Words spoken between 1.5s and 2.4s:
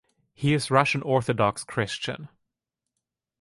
Christian.